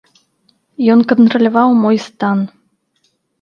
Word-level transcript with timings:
Ён 0.93 1.03
кантраляваў 1.11 1.69
мой 1.83 1.97
стан. 2.07 2.37